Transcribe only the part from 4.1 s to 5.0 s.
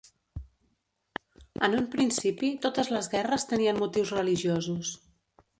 religiosos.